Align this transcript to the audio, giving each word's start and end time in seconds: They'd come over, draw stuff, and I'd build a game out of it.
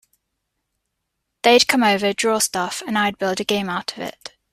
They'd 1.43 1.67
come 1.67 1.83
over, 1.83 2.11
draw 2.11 2.39
stuff, 2.39 2.81
and 2.87 2.97
I'd 2.97 3.19
build 3.19 3.39
a 3.39 3.43
game 3.43 3.69
out 3.69 3.91
of 3.93 3.99
it. 3.99 4.33